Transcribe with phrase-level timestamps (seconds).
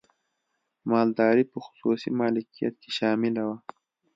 [0.89, 3.57] مالداري په خصوصي مالکیت کې شامله وه.